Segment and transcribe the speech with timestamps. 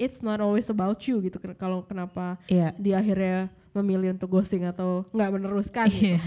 [0.00, 2.72] it's not always about you gitu kalau kenapa Iya.
[2.80, 6.16] dia akhirnya memilih untuk ghosting atau nggak meneruskan gitu.
[6.16, 6.20] Iya.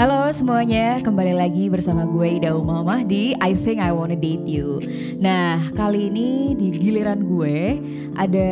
[0.00, 4.80] Halo semuanya, kembali lagi bersama gue Ida Umamah di I Think I Wanna Date You.
[5.20, 7.76] Nah, kali ini di giliran gue
[8.16, 8.50] ada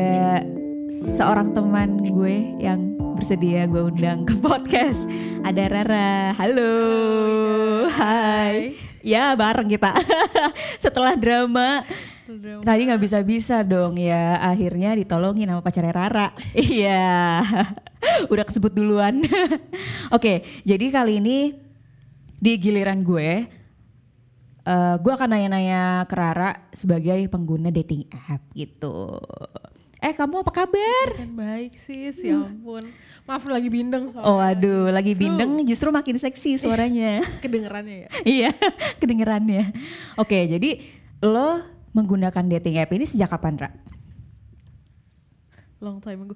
[0.92, 2.87] seorang teman gue yang
[3.18, 5.02] bersedia gue undang ke podcast.
[5.42, 6.38] Ada Rara.
[6.38, 6.72] Halo.
[7.90, 8.78] Hai.
[9.02, 9.90] Ya, bareng kita.
[10.84, 11.82] Setelah drama
[12.60, 16.28] Tadi nggak bisa-bisa dong ya, akhirnya ditolongin sama pacarnya Rara.
[16.52, 17.40] Iya,
[18.32, 19.24] udah kesebut duluan.
[20.12, 21.56] Oke, jadi kali ini
[22.36, 23.48] di giliran gue,
[24.60, 29.24] eh gue akan nanya-nanya ke Rara sebagai pengguna dating app gitu.
[29.98, 31.06] Eh kamu apa kabar?
[31.10, 32.86] kan baik sih, ya ampun.
[33.26, 34.30] Maaf lagi bindeng soalnya.
[34.30, 37.18] Oh aduh, lagi bindeng justru makin seksi suaranya.
[37.44, 38.08] Kedengerannya ya.
[38.22, 38.50] iya,
[38.96, 39.74] kedengerannya.
[40.14, 40.78] Oke, jadi
[41.20, 41.60] lo
[41.92, 43.70] menggunakan dating app ini sejak kapan, Ra?
[45.78, 46.34] Long time ago.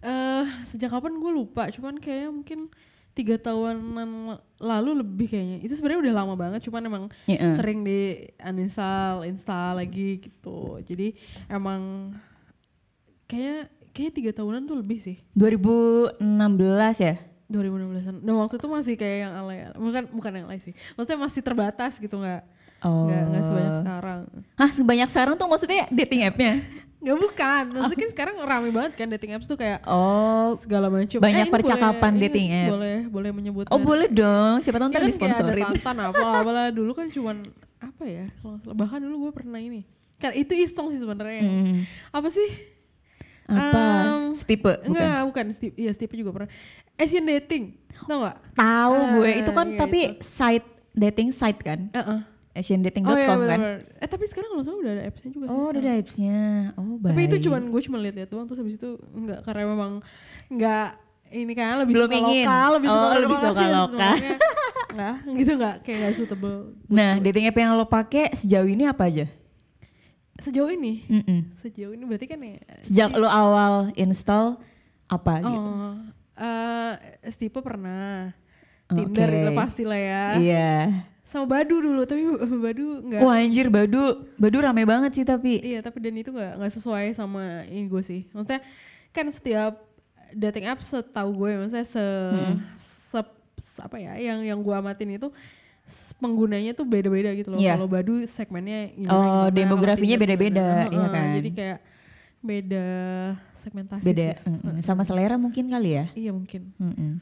[0.00, 2.60] Eh sejak kapan gue lupa, cuman kayaknya mungkin
[3.10, 5.58] tiga tahunan lalu lebih kayaknya.
[5.60, 7.58] Itu sebenarnya udah lama banget, cuman emang Iya.
[7.58, 10.78] sering di uninstall, install lagi gitu.
[10.82, 11.14] Jadi
[11.46, 12.14] emang
[13.30, 15.22] kayak kayak tiga tahunan tuh lebih sih.
[15.32, 16.18] 2016
[16.98, 17.14] ya?
[17.46, 18.22] 2016an.
[18.22, 20.74] Dan waktu itu masih kayak yang alay, bukan bukan yang alay sih.
[20.94, 22.42] Maksudnya masih terbatas gitu nggak
[22.80, 23.04] Oh.
[23.04, 24.20] nggak nggak sebanyak sekarang.
[24.56, 26.64] Hah sebanyak sekarang tuh maksudnya dating appnya?
[26.96, 27.62] Nggak bukan.
[27.74, 30.56] Maksudnya kan sekarang rame banget kan dating apps tuh kayak Oh.
[30.56, 31.18] segala macam.
[31.18, 32.70] Banyak ini percakapan boleh, dating ini app.
[32.72, 33.64] Boleh boleh menyebut.
[33.68, 37.10] Oh boleh dong, siapa tahu Ya ntar kan kayak ada tantan apa apalah dulu kan
[37.10, 37.44] cuman
[37.80, 41.40] apa ya kalau nggak salah bahkan dulu gue pernah ini kan itu iseng sih sebenarnya
[41.40, 41.88] Hmm.
[42.12, 42.48] apa sih
[43.50, 43.82] Apa?
[43.82, 44.72] Em, Stipe?
[44.78, 44.88] Bukan?
[44.88, 46.50] enggak bukan Steve iya Steve juga pernah
[46.94, 51.80] Asian dating tau nggak Tahu gue, itu kan iya, tapi site dating site kan?
[51.90, 52.20] Heeh.
[52.52, 53.60] Asiandating.com oh iya kan?
[53.96, 56.40] eh tapi sekarang kalau salah udah ada appsnya juga sih Oh udah ada appsnya,
[56.74, 57.10] oh baik.
[57.10, 59.92] tapi itu cuman gue cuma lihat-lihat doang terus habis itu enggak karena memang
[60.46, 60.98] enggak
[61.30, 62.44] ini kan lebih Belum suka ingin.
[62.44, 63.86] lokal lebih Oh, suka lebih lokal suka sih lokal.
[63.88, 64.36] sebenarnya.
[64.90, 66.58] Nggak, gitu nggak kayak nggak suitable
[66.98, 69.26] Nah dating app yang lo pakai sejauh ini apa aja?
[70.40, 71.52] Sejauh ini Mm-mm.
[71.54, 74.56] sejauh ini berarti kan ya Sejak lo awal install
[75.06, 75.52] apa gitu?
[75.52, 75.94] Oh,
[76.34, 76.92] eh
[77.28, 78.32] Stipe pernah.
[78.86, 80.24] Tinder itu pasti lah ya.
[80.34, 80.72] Iya.
[81.22, 82.26] Sama Badu dulu, tapi
[82.66, 83.20] Badu nggak.
[83.22, 85.62] Wah anjir Badu, Badu rame banget sih tapi.
[85.62, 88.26] Iya, tapi dan itu nggak nggak sesuai sama ini gue sih.
[88.34, 88.62] Maksudnya
[89.10, 89.78] kan setiap
[90.30, 92.04] dating app setahu gue, maksudnya se,
[92.74, 95.30] se- se- apa ya, yang yang gue amatin itu
[96.20, 97.58] penggunanya tuh beda-beda gitu loh.
[97.58, 97.74] Iya.
[97.76, 101.26] Kalau Badu segmennya gimana, Oh, gimana, demografinya beda-beda, iya Heeh, kan?
[101.40, 101.78] Jadi kayak
[102.40, 102.86] beda
[103.52, 104.04] segmentasi.
[104.04, 104.48] Beda sih.
[104.48, 104.80] mm-mm.
[104.80, 106.06] sama selera mungkin kali ya.
[106.16, 106.72] Iya mungkin.
[106.80, 107.20] Mm-mm.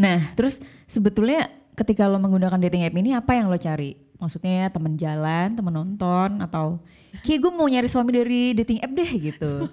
[0.00, 3.96] Nah, terus sebetulnya ketika lo menggunakan dating app ini apa yang lo cari?
[4.16, 6.80] Maksudnya temen jalan, temen nonton, atau
[7.26, 9.52] kayak gue mau nyari suami dari dating app deh gitu.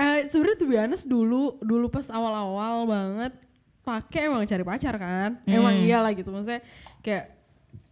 [0.00, 3.36] Eh sebenarnya tuh honest dulu dulu pas awal-awal banget
[3.90, 5.30] pakai emang cari pacar kan.
[5.44, 5.84] Emang Hmm.
[5.84, 6.62] iyalah gitu maksudnya
[7.00, 7.24] kayak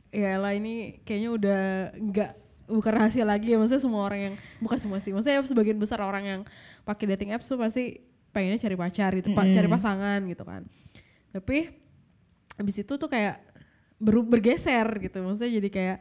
[0.08, 1.60] ya lah ini kayaknya udah
[1.94, 2.30] nggak
[2.66, 6.20] bukan rahasia lagi ya maksudnya semua orang yang bukan semua sih maksudnya sebagian besar orang
[6.22, 6.40] yang
[6.82, 9.52] pakai dating apps tuh pasti pengennya cari pacar gitu Mm-mm.
[9.52, 10.64] cari pasangan gitu kan
[11.28, 11.68] tapi
[12.54, 13.40] habis itu tuh kayak
[13.96, 15.96] beru bergeser gitu maksudnya jadi kayak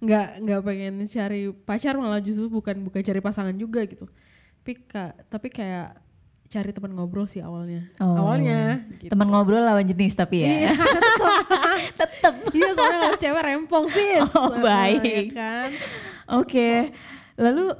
[0.00, 4.04] nggak nggak pengen cari pacar malah justru bukan bukan cari pasangan juga gitu
[4.60, 4.72] tapi
[5.26, 5.96] tapi kayak
[6.46, 8.16] cari teman ngobrol sih awalnya Oh.
[8.18, 9.10] awalnya gitu.
[9.10, 10.48] Temen ngobrol lawan jenis tapi ya.
[10.48, 10.70] Iya,
[12.00, 12.34] tetep.
[12.54, 14.10] Iya, soalnya kalau cewek rempong sih.
[14.22, 15.34] Oh, baik.
[15.34, 15.68] kan?
[16.30, 16.94] Oke.
[17.34, 17.74] Lalu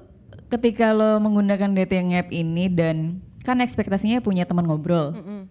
[0.51, 5.15] ketika lo menggunakan dating app ini dan kan ekspektasinya punya teman ngobrol.
[5.15, 5.49] Mm-mm.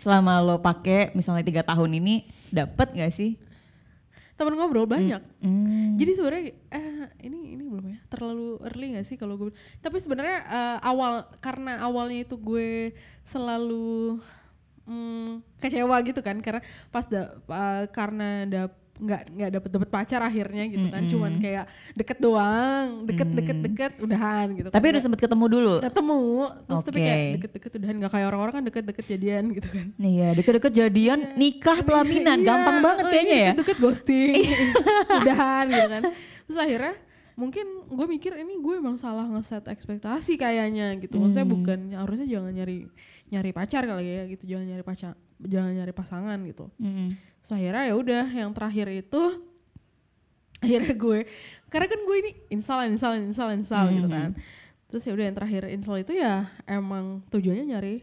[0.00, 3.38] Selama lo pakai misalnya tiga tahun ini dapet gak sih?
[4.34, 5.22] Teman ngobrol banyak.
[5.38, 5.94] Hmm.
[5.94, 6.44] Jadi sebenarnya
[6.74, 11.30] eh ini ini belum ya terlalu early gak sih kalau gue tapi sebenarnya eh, awal
[11.38, 12.90] karena awalnya itu gue
[13.22, 14.18] selalu
[14.84, 20.20] mm, kecewa gitu kan karena pas da, eh, karena dap nggak nggak dapet dapet pacar
[20.20, 21.10] akhirnya gitu kan Mm-mm.
[21.10, 21.64] cuman kayak
[21.96, 23.64] deket doang deket deket Mm.
[23.66, 24.74] deket udahan gitu kan.
[24.78, 25.74] Tapi udah sempet ketemu dulu.
[25.80, 26.20] ketemu
[26.62, 27.32] terus tapi kayak Oke.
[27.34, 32.38] deket-deket udahan nggak kayak orang-orang kan deket-deket jadian gitu kan Iya, deket-deket jadian, nikah, pelaminan,
[32.38, 33.52] Iya, gampang banget oh, kayaknya iya, ya.
[33.58, 34.34] Deket ghosting,
[35.18, 36.02] udahan gitu kan.
[36.46, 36.94] Terus akhirnya
[37.42, 41.18] mungkin gue mikir ini gue emang salah ngeset ekspektasi kayaknya gitu.
[41.18, 41.54] Maksudnya Hmm.
[41.58, 42.86] bukan harusnya jangan nyari
[43.28, 45.12] nyari pacar kali ya gitu, jangan nyari pacar,
[45.42, 46.70] jangan nyari pasangan gitu.
[46.76, 47.16] Mm.
[47.40, 49.22] Terus akhirnya ya udah yang terakhir itu
[50.62, 51.18] akhirnya gue
[51.66, 54.14] karena kan gue ini install install install install gitu Hmm.
[54.14, 54.30] kan.
[54.86, 56.34] Terus ya udah yang terakhir install itu ya
[56.68, 57.94] emang tujuannya nyari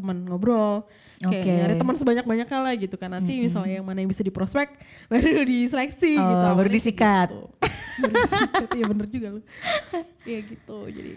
[0.00, 0.88] teman ngobrol
[1.18, 1.52] kayak Oke.
[1.52, 4.72] nyari teman sebanyak banyaknya lah gitu kan nanti misalnya yang mana yang bisa diprospek
[5.12, 7.28] baru diseleksi Oh, gitu baru disikat.
[7.28, 7.44] gitu.
[8.00, 9.40] baru disikat iya bener juga lu
[10.28, 11.12] iya gitu jadi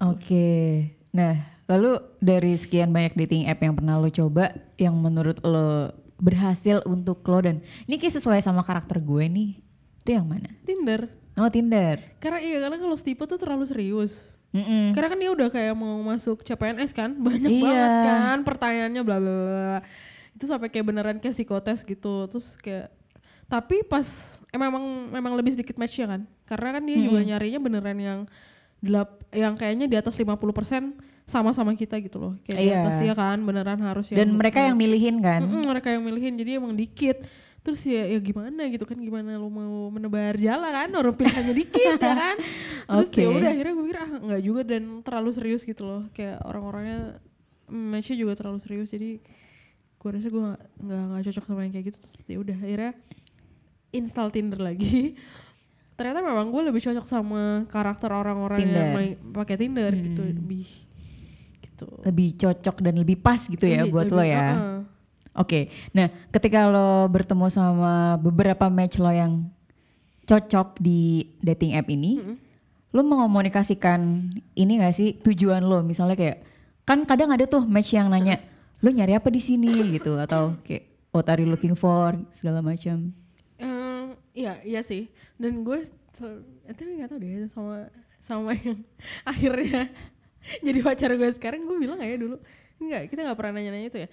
[0.00, 0.48] Oke.
[1.10, 1.36] Nah,
[1.66, 7.20] lalu dari sekian banyak dating app yang pernah lo coba, yang menurut lo berhasil untuk
[7.22, 9.60] lo dan ini kayak sesuai sama karakter gue nih,
[10.00, 10.48] itu yang mana?
[10.62, 11.04] Tinder
[11.36, 12.00] Oh Tinder.
[12.16, 14.90] karena iya karena kalau Stipe tuh terlalu serius Mm-mm.
[14.90, 17.62] Karena kan dia udah kayak mau masuk CPNS kan, banyak Iya.
[17.62, 19.78] banget kan pertanyaannya bla bla bla.
[20.32, 22.26] Itu sampai kayak beneran kayak psikotes gitu.
[22.26, 22.90] Terus kayak
[23.46, 24.06] tapi pas
[24.46, 26.26] eh, memang memang lebih sedikit match ya kan.
[26.44, 28.20] Karena kan dia juga nyarinya beneran yang
[28.80, 30.34] delap yang kayaknya di atas 50%
[31.22, 32.34] sama-sama kita gitu loh.
[32.42, 32.78] Kayak di Iya.
[32.80, 34.82] atas dia kan beneran harus Dan mereka yang match.
[34.82, 35.40] milihin kan?
[35.42, 37.22] Mm-mm, mereka yang milihin jadi emang dikit
[37.60, 42.00] terus ya ya gimana gitu kan gimana lu mau menebar jala kan orang pilihannya dikit
[42.00, 42.36] ya kan?
[42.90, 43.20] Terus Oke.
[43.20, 46.02] ya udah akhirnya gue pikir ah nggak juga dan terlalu serius gitu loh.
[46.10, 47.20] Kayak orang-orangnya
[47.66, 49.20] mm, matchnya juga terlalu serius jadi
[49.94, 50.60] gue rasa gue nggak
[51.06, 51.98] nggak cocok sama yang kayak gitu.
[52.00, 52.92] Terus ya udah akhirnya
[53.90, 55.14] install Tinder lagi.
[55.94, 60.64] Ternyata memang gue lebih cocok sama karakter orang-orang yang main pakai Tinder gitu lebih
[61.60, 61.86] gitu.
[62.08, 64.48] Lebih cocok dan lebih pas gitu ya Lebih- buat lo lebih- ya?
[64.48, 64.79] uh-uh.
[65.30, 69.46] Oke, nah ketika lo bertemu sama beberapa match lo yang
[70.26, 72.18] cocok di dating app ini,
[72.90, 74.26] lo mengomunikasikan
[74.58, 75.86] ini gak sih tujuan lo?
[75.86, 76.42] Misalnya kayak
[76.82, 78.42] kan kadang ada tuh match yang nanya,
[78.82, 79.94] lo nyari apa di sini?
[79.94, 82.18] gitu atau kayak what are you looking for?
[82.34, 83.14] segala macam.
[83.62, 85.14] Eh, iya iya sih.
[85.38, 87.86] Dan gue eh, tapi nggak tahu deh sama
[88.18, 88.82] sama yang
[89.30, 89.94] akhirnya
[90.66, 92.42] jadi pacar gue sekarang gue bilang ya dulu?
[92.82, 94.10] Nggak kita nggak pernah nanya-nanya itu ya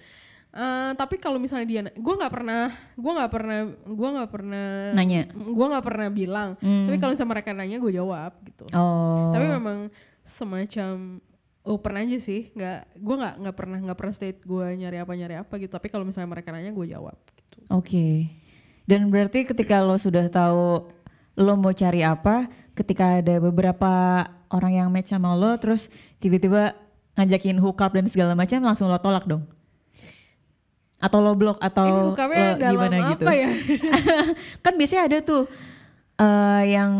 [0.58, 2.66] Eh, tapi kalau misalnya dia gue nggak pernah
[2.98, 5.30] gue nggak pernah gue nggak pernah Nanya.
[5.30, 6.90] gue nggak pernah bilang Hmm.
[6.90, 9.30] tapi kalau misalnya mereka nanya gue jawab gitu Oh.
[9.30, 9.86] tapi memang
[10.26, 11.22] semacam
[11.62, 15.34] open aja sih nggak gue nggak nggak pernah nggak pernah state gue nyari apa nyari
[15.36, 18.26] apa gitu tapi kalau misalnya mereka nanya gue jawab gitu Oke.
[18.82, 20.88] Dan berarti ketika lo sudah tahu
[21.36, 26.72] lo mau cari apa, ketika ada beberapa orang yang match sama lo, terus tiba-tiba
[27.14, 29.44] ngajakin hook up dan segala macam, langsung lo tolak dong?
[30.98, 32.12] Atau lo blok atau ini lo
[32.58, 33.24] dalam gimana gitu?
[33.24, 33.50] apa ya
[34.66, 35.42] kan biasanya ada tuh
[36.16, 36.92] eh, yang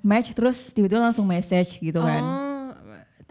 [0.00, 2.20] match terus tiba-tiba langsung message gitu kan?
[2.20, 2.68] Oh,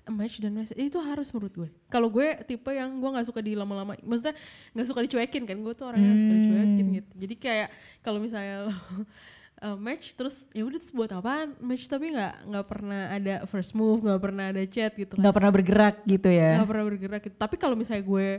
[0.07, 1.69] match dan message itu harus menurut gue.
[1.87, 4.33] Kalau gue tipe yang gue nggak suka di lama-lama, maksudnya
[4.73, 5.57] nggak suka dicuekin kan.
[5.61, 6.41] Gue tuh orangnya nggak suka Hmm.
[6.41, 7.11] dicuekin gitu.
[7.21, 7.67] Jadi kayak
[8.01, 12.65] kalau misalnya lo uh, match terus ya udah terus buat apaan match tapi nggak nggak
[12.65, 15.13] pernah ada first move, nggak pernah ada chat gitu.
[15.17, 16.57] Nggak pernah bergerak gitu ya?
[16.57, 17.35] Nggak pernah bergerak gitu.
[17.37, 18.29] Tapi kalau misalnya gue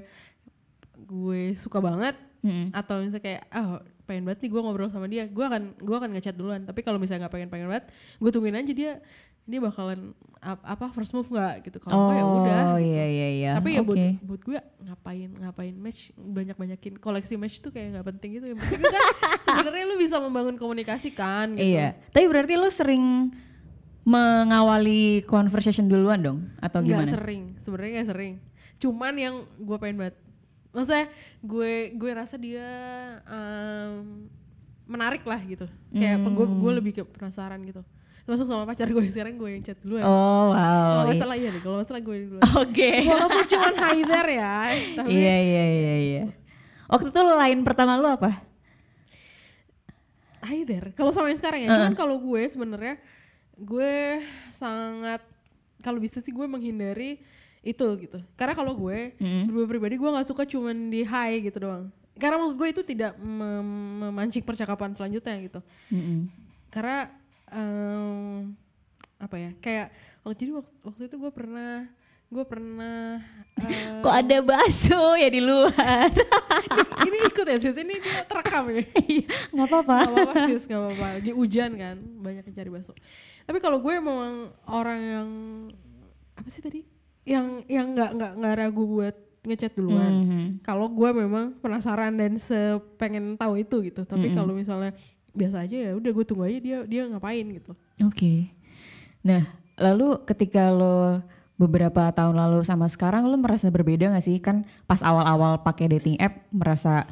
[1.06, 2.70] gue suka banget Mm-mm.
[2.70, 6.11] atau misalnya kayak ah pengen banget nih gue ngobrol sama dia gue akan gue akan
[6.12, 7.85] ngechat duluan tapi kalau misalnya nggak pengen pengen banget
[8.17, 8.93] gue tungguin aja dia
[9.43, 12.87] dia bakalan ap- apa first move nggak gitu kalau nggak ya udah Oh gitu.
[12.88, 13.50] iya iya iya.
[13.55, 14.08] tapi ya buat Oke.
[14.20, 18.59] buat gue ngapain ngapain match banyak banyakin koleksi match tuh kayak nggak penting gitu yang
[18.59, 19.02] penting kan
[19.47, 21.94] sebenarnya lu bisa membangun komunikasi kan gitu Iya.
[22.09, 23.31] Tapi berarti lo sering
[24.05, 27.11] mengawali conversation duluan dong atau gimana?
[27.11, 28.35] sering sebenarnya nggak sering
[28.76, 30.17] cuman yang gue pengen banget
[30.76, 31.08] maksudnya
[31.40, 32.69] gue gue rasa dia
[33.25, 34.28] em,
[34.84, 37.81] menarik lah gitu kayak apa gue gue lebih ke penasaran gitu
[38.28, 40.52] termasuk sama pacar gue sekarang gue yang chat duluan Oh wow.
[40.52, 41.23] kalau nggak iya.
[41.25, 42.90] salah iya deh kalau nggak salah gue duluan Oke.
[43.08, 44.56] walaupun cuma hi there ya
[45.00, 46.25] tapi Iya iya iya iya.
[46.87, 48.31] Waktu itu line pertama lu apa?
[50.46, 52.95] hi there kalau sama yang sekarang ya cuman kalau gue sebenarnya
[53.59, 54.23] gue
[54.54, 55.25] sangat
[55.83, 57.18] kalau bisa sih gue menghindari
[57.66, 59.50] itu gitu karena kalau gue Mm.
[59.50, 63.12] gue pribadi gue nggak suka cuman di hi gitu doang karena maksud gue itu tidak
[63.16, 63.66] mem-
[64.00, 66.30] memancing percakapan selanjutnya gitu Mm-mm.
[66.68, 67.11] karena
[67.50, 68.54] em,
[69.16, 69.87] apa ya kayak
[70.23, 71.73] waktu jadi waktu, waktu itu gue pernah
[72.26, 73.23] gue pernah
[73.56, 76.11] eh, Kok ada bakso ya di luar?
[77.06, 79.94] ini ikut ya sis ini dia terekam ya Iya, Nggak apa-apa.
[79.96, 81.06] Gak apa-apa sis, gak apa-apa.
[81.16, 82.92] Lagi hujan kan, banyak yang cari bakso.
[83.42, 84.32] Tapi kalau gue memang
[84.66, 85.28] orang yang
[86.35, 86.82] apa sih tadi?
[87.26, 89.16] Yang yang nggak nggak nggak ragu buat
[89.47, 90.12] ngechat duluan.
[90.26, 90.42] Mhm.
[90.66, 94.02] Kalau gue memang penasaran dan sepengen tahu itu gitu.
[94.02, 94.90] Tapi kalau misalnya
[95.37, 97.73] biasa aja ya udah gue tunggu aja dia dia ngapain gitu.
[98.02, 98.50] Oke.
[99.23, 99.47] Nah,
[99.78, 101.23] lalu ketika lo
[101.56, 104.42] beberapa tahun lalu sama sekarang lo merasa berbeda gak sih?
[104.42, 107.06] Kan pas awal-awal pakai dating app merasa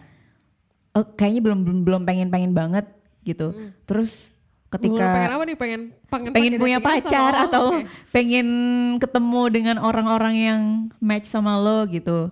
[0.96, 2.86] oh, kayaknya belum belum belum pengen-pengen banget
[3.22, 3.54] gitu.
[3.86, 4.33] Terus
[4.76, 5.56] Pengen ketika apa nih?
[5.56, 7.86] Pengen pengen, pengen punya pacar sama- oh, atau oke.
[8.10, 8.48] pengen
[8.96, 10.60] ketemu dengan orang-orang yang
[10.98, 12.30] match sama lo gitu.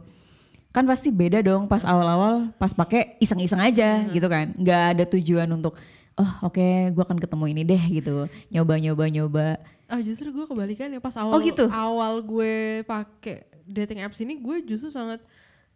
[0.70, 4.50] Kan pasti beda dong pas awal-awal pas pakai iseng-iseng aja gitu kan.
[4.54, 5.76] nggak ada tujuan untuk
[6.14, 8.14] oh oke gue akan ketemu ini deh gitu.
[8.48, 9.46] Nyoba-nyoba nyoba.
[9.86, 11.68] Ah justru gue kebalikan ya pas awal Oh, gitu?
[11.68, 15.20] awal gue pakai dating apps ini gue justru sangat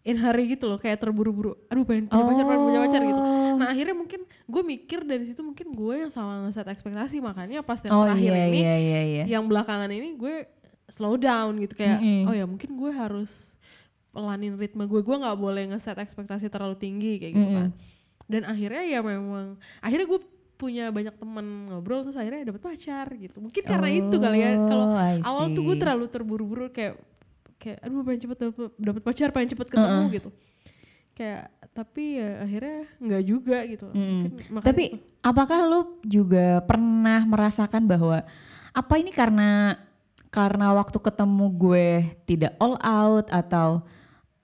[0.06, 3.58] in hurry gitu loh kayak terburu-buru aduh pengen punya pacar pengen punya pacar gitu Oh.
[3.58, 7.80] nah akhirnya mungkin gue mikir dari situ mungkin gue yang salah ngeset ekspektasi makanya pas
[7.80, 9.24] yang oh terakhir iya ini iya iya iya.
[9.26, 10.46] yang belakangan ini gue
[10.86, 12.28] slow down gitu kayak Mm-mm.
[12.28, 13.58] oh ya mungkin gue harus
[14.08, 17.70] pelanin ritme gue gue nggak boleh ngeset ekspektasi terlalu tinggi kayak gitu kan
[18.26, 20.20] dan akhirnya ya memang akhirnya gue
[20.56, 24.86] punya banyak teman ngobrol terus akhirnya dapet pacar gitu mungkin karena itu kali ya kalau
[24.86, 26.96] Oh, awal tuh gue terlalu terburu-buru kayak
[27.56, 30.14] kayak aduh pengen cepet dapet, dapet pacar pengen cepet ketemu Uh-uh.
[30.14, 30.30] gitu
[31.16, 33.86] kayak tapi ya akhirnya nggak juga gitu
[34.52, 34.96] makanya Tapi itu.
[35.24, 38.20] apakah lu juga pernah merasakan bahwa
[38.76, 39.80] apa ini karena
[40.28, 41.88] karena waktu ketemu gue
[42.28, 43.80] tidak all out atau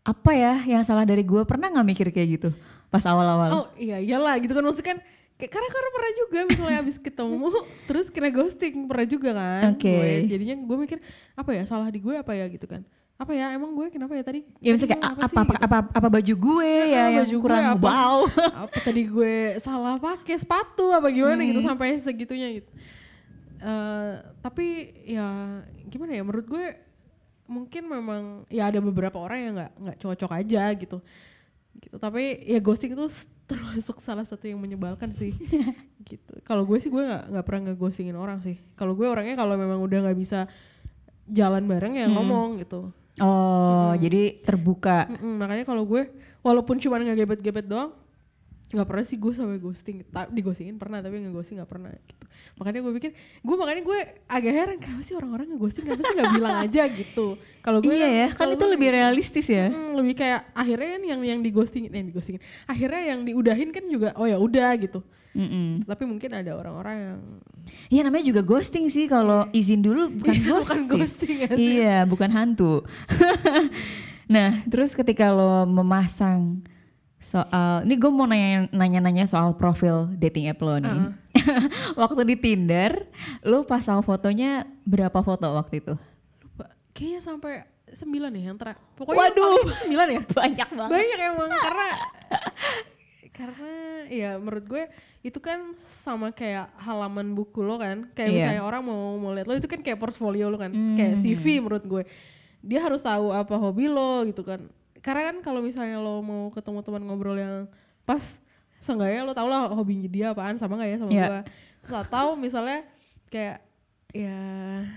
[0.02, 2.50] apa ya yang salah dari gue pernah nggak mikir kayak gitu
[2.88, 3.48] pas awal-awal?
[3.52, 4.98] Oh iya iyalah gitu kan maksudnya kan
[5.36, 7.48] kayak karena karena pernah juga misalnya abis ketemu
[7.88, 9.92] terus kena ghosting pernah juga kan Oke.
[9.92, 10.98] gue jadinya gue mikir
[11.36, 12.80] apa ya salah di gue apa ya gitu kan
[13.14, 13.46] apa ya?
[13.52, 14.22] Emang gue kenapa ya?
[14.22, 15.62] Tadi ya tadi misalnya kayak gue apa sih, apa, gitu.
[15.62, 17.86] apa apa baju gue ya, Ya, yang baju gue kurang apa?
[17.86, 18.16] wow.
[18.66, 20.34] apa tadi gue salah pakai?
[20.36, 21.68] Sepatu apa gimana gitu Hmm.
[21.70, 22.70] sampai segitunya gitu.
[23.58, 24.66] Eh, tapi
[25.06, 25.26] ya
[25.86, 26.22] gimana ya?
[26.22, 26.66] Menurut gue
[27.46, 30.98] mungkin memang ya ada beberapa orang yang nggak nggak cocok aja gitu.
[31.78, 31.96] Gitu.
[31.96, 33.06] Tapi ya ghosting itu
[33.50, 35.30] termasuk salah satu yang menyebalkan sih.
[36.02, 36.42] Gitu.
[36.42, 38.58] Kalau gue sih gue nggak nggak pernah ngeghostingin orang sih.
[38.74, 40.50] Kalau gue orangnya kalau memang udah nggak bisa
[41.24, 42.18] jalan bareng ya Hmm.
[42.18, 42.90] ngomong gitu
[43.20, 44.00] Oh, Mm-mm.
[44.00, 45.04] jadi terbuka.
[45.10, 46.08] Mm-mm, makanya kalau gue
[46.40, 47.92] walaupun cuma ngegebet-gebet doang
[48.72, 50.00] nggak pernah sih gue sampai ghosting
[50.32, 52.24] dighostingin pernah tapi ngeghosting nggak pernah gitu
[52.56, 53.10] makanya gue pikir
[53.44, 57.26] gue makanya gue agak heran kenapa sih orang-orang ngeghosting kenapa sih nggak bilang aja gitu
[57.60, 59.70] kalau gue iya ya, kan itu lebih realistis ya.
[59.70, 63.84] Mm, lebih kayak akhirnya kan yang yang dighostingin eh, yang dighostingin akhirnya yang diudahin kan
[63.86, 65.88] juga oh ya udah gitu Mm-mm.
[65.88, 67.20] tapi mungkin ada orang-orang yang
[67.88, 70.82] Iya namanya juga ghosting sih kalau izin dulu bukan Iya, ghosting.
[70.90, 71.48] bukan ghosting ya.
[71.54, 72.82] Iya, bukan hantu.
[74.34, 76.60] nah, terus ketika lo memasang
[77.22, 80.90] soal, ini gue mau nanya nanya-nanya soal profil dating app lo nih.
[80.90, 81.12] Uh-uh.
[82.00, 83.06] waktu di Tinder,
[83.40, 85.94] lo pasang fotonya berapa foto waktu itu?
[86.42, 87.54] lupa kayaknya sampai
[87.88, 89.62] sembilan ya yang terakhir pokoknya Waduh.
[89.76, 90.90] sembilan ya Banyak banget.
[90.92, 91.88] banyak emang karena
[93.30, 93.72] karena
[94.06, 94.82] ya menurut gue
[95.22, 98.36] itu kan sama kayak halaman buku lo kan kayak Iya.
[98.36, 100.96] misalnya orang mau mau lihat lo itu kan kayak portfolio lo kan Hmm.
[100.96, 102.02] kayak CV menurut gue
[102.60, 104.68] dia harus tahu apa hobi lo gitu kan
[105.02, 107.66] karena kan kalau misalnya lo mau ketemu teman ngobrol yang
[108.02, 108.22] pas
[108.78, 111.26] seenggaknya lo tau lah hobinya dia apaan sama gak ya sama Iya.
[111.28, 111.40] gue
[111.82, 112.86] Terus atau misalnya
[113.26, 113.58] kayak
[114.10, 114.38] ya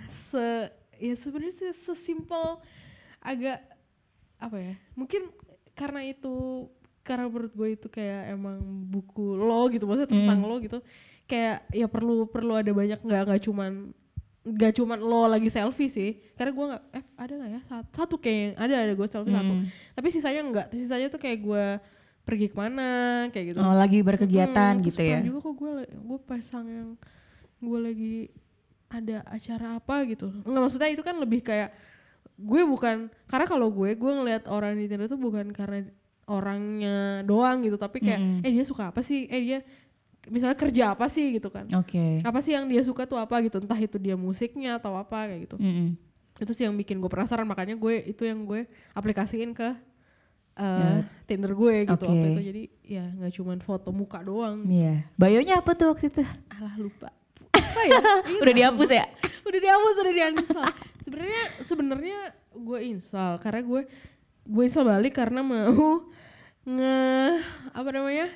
[0.06, 2.62] se ya sebenarnya sih sesimpel
[3.20, 3.60] agak
[4.38, 5.32] apa ya mungkin
[5.74, 6.68] karena itu
[7.02, 10.48] karena menurut gue itu kayak emang buku lo gitu maksudnya tentang Hmm.
[10.48, 10.80] lo gitu
[11.26, 13.94] kayak ya perlu perlu ada banyak nggak nggak cuman
[14.46, 18.16] nggak cuman lo lagi selfie sih karena gue nggak eh ada nggak ya satu, satu
[18.16, 19.66] kayak ada ada gue selfie satu Hmm.
[19.92, 21.66] tapi sisanya enggak sisanya tuh kayak gue
[22.22, 22.90] pergi ke mana
[23.30, 25.20] kayak gitu Oh, lagi berkegiatan Mm, terus gitu ya.
[25.20, 26.90] juga kok gue gue pasang yang
[27.60, 28.16] gue lagi
[28.88, 31.74] ada acara apa gitu nggak maksudnya itu kan lebih kayak
[32.36, 35.90] gue bukan karena kalau gue gue ngelihat orang di Tinder tuh bukan karena
[36.26, 38.42] orangnya doang gitu tapi kayak Mm-mm.
[38.42, 39.60] eh dia suka apa sih eh dia
[40.28, 42.20] misalnya kerja apa sih gitu kan Oke.
[42.20, 45.42] apa sih yang dia suka tuh apa gitu entah itu dia musiknya atau apa kayak
[45.46, 45.94] gitu Mm-mm.
[46.36, 49.78] itu sih yang bikin gue penasaran makanya gue itu yang gue aplikasiin ke uh,
[50.56, 51.04] Ya.
[51.26, 52.08] Tinder gue gitu Oke.
[52.08, 55.04] waktu itu jadi ya nggak cuman foto muka doang Iya.
[55.14, 56.24] Bayonya apa tuh waktu itu?
[56.50, 57.10] alah lupa
[57.52, 58.02] apa ya
[58.42, 59.06] Udah dihapus ya?
[59.48, 60.70] udah dihapus udah diuninstall
[61.02, 62.20] sebenarnya sebenarnya
[62.52, 63.82] gue install karena gue
[64.42, 66.02] gue install balik karena mau
[66.66, 66.98] nge
[67.70, 68.28] apa namanya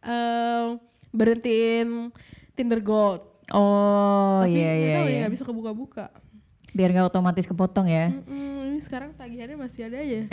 [0.00, 0.78] em,
[1.12, 2.10] berhentiin
[2.52, 5.18] Tinder Gold Oh tapi iya iya tahu ya iya.
[5.22, 6.06] nggak bisa kebuka-buka
[6.72, 8.08] Biar nggak otomatis kepotong ya.
[8.08, 10.24] Mm-mm, ini sekarang tagihannya masih ada ya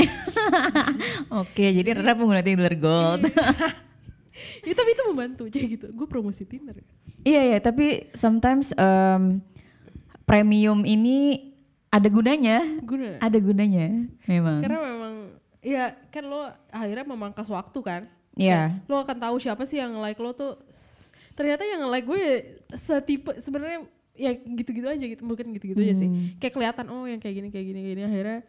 [1.43, 3.27] Oke, jadi Rara pengguna Tinder Gold.
[4.67, 6.79] ya tapi itu membantu aja gitu gue promosi Tinder
[7.21, 9.43] iya iya, tapi sometimes em,
[10.23, 11.51] premium ini
[11.89, 12.61] ada gunanya.
[12.79, 14.61] gue Ada gunanya, memang.
[14.61, 15.13] karena memang
[15.59, 18.01] ya kan lo akhirnya memangkas waktu kan
[18.39, 18.79] Iya.
[18.85, 20.55] lo akan tahu siapa sih yang like lo tuh
[21.33, 22.35] ternyata yang like gue ya
[22.73, 26.35] setipe sebenarnya ya gitu-gitu aja gitu mungkin gitu-gitu aja sih Hmm.
[26.37, 28.39] kayak kelihatan oh yang kayak gini kayak gini kayak gini akhirnya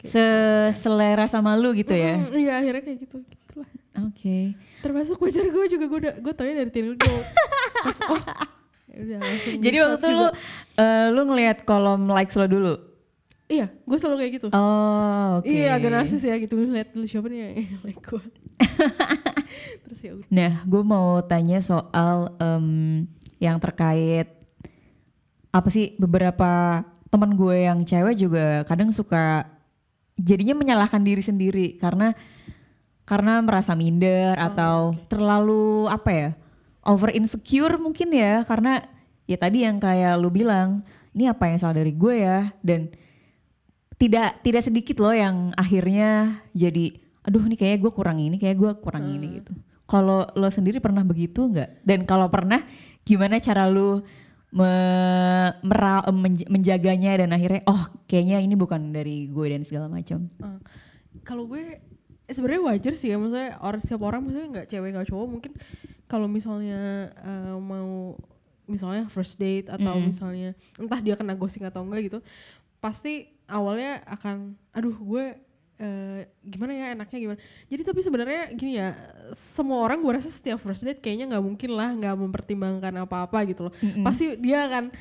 [0.00, 2.16] Seselera sama lu gitu ya.
[2.18, 3.68] Mm, iya akhirnya kayak gitu gitulah
[4.02, 4.56] Oke.
[4.80, 7.26] termasuk pacar gue juga gue udah gue taunya dari Tinder Gold
[7.76, 8.20] Pas, oh
[8.88, 10.26] ya udah langsung Jadi waktu lu
[10.74, 12.74] eh, lu ngelihat kolom likes lo dulu.
[13.46, 15.46] iya gue selalu kayak gitu Oh, oke.
[15.46, 17.52] iya agak narsis ya gitu lihat dulu siapa nih yang
[17.84, 18.22] like gue
[19.90, 20.26] terus ya udah.
[20.30, 22.66] Nah, gue mau tanya soal em,
[23.42, 24.30] yang terkait
[25.50, 29.50] apa sih beberapa teman gue yang cewek juga kadang suka
[30.14, 32.14] jadinya menyalahkan diri sendiri karena
[33.02, 34.76] karena merasa minder Oh, atau
[35.10, 36.30] terlalu apa ya
[36.86, 38.46] over insecure mungkin ya.
[38.46, 38.78] Karena
[39.26, 42.54] ya tadi yang kayak lu bilang ini apa yang salah dari gue ya?
[42.62, 42.94] Dan
[43.98, 48.70] tidak tidak sedikit loh yang akhirnya jadi aduh ini kayak gue kurang ini kayak gue
[48.80, 49.14] kurang Hmm.
[49.20, 49.52] ini gitu
[49.90, 52.62] kalau lo sendiri pernah begitu nggak dan kalau pernah
[53.02, 54.06] gimana cara lu
[54.50, 60.30] me- mera- menj- menjaganya dan akhirnya oh kayaknya ini bukan dari gue dan segala macam
[60.38, 60.58] Uh,
[61.26, 61.82] kalau gue
[62.26, 65.52] eh, sebenarnya wajar sih ya maksudnya orang setiap orang maksudnya nggak cewek nggak cowok mungkin
[66.06, 68.14] kalau misalnya uh, mau
[68.66, 70.14] misalnya first date atau Mm.
[70.14, 72.18] misalnya entah dia kena ghosting atau enggak gitu
[72.78, 75.24] pasti awalnya akan aduh gue
[75.80, 77.38] eh, gimana ya enaknya gimana.
[77.66, 78.92] Jadi tapi sebenarnya gini ya
[79.56, 83.68] semua orang gue rasa setiap first date kayaknya nggak mungkin lah nggak mempertimbangkan apa-apa gitu
[83.68, 83.74] loh.
[83.80, 84.04] Mm-mm.
[84.04, 84.92] pasti dia akan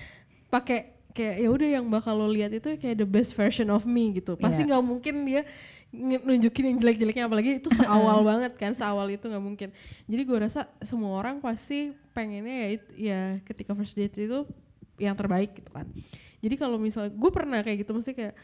[0.47, 4.15] pakai kayak ya udah yang bakal lo lihat itu kayak the best version of me
[4.15, 4.39] gitu.
[4.39, 4.67] Pasti Iya.
[4.71, 5.43] nggak mungkin dia
[5.89, 9.69] nunjukin yang jelek-jeleknya apalagi itu seawal banget kan seawal itu nggak mungkin.
[10.05, 14.45] Jadi gue rasa semua orang pasti pengennya ya ya ketika first date itu
[14.95, 15.89] yang terbaik gitu kan.
[16.39, 18.35] Jadi kalau misalnya gue pernah kayak gitu mesti kayak